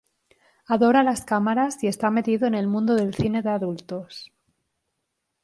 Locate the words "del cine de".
2.95-3.51